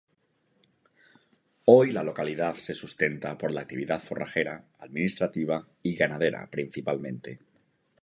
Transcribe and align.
Hoy 1.65 1.91
la 1.91 2.01
localidad 2.01 2.53
se 2.53 2.73
sustenta 2.73 3.37
por 3.37 3.51
la 3.51 3.61
actividad 3.61 3.99
forrajera, 4.01 4.65
administrativa 4.79 5.67
y 5.83 5.93
ganadera 5.93 6.49
principalmente. 6.49 7.39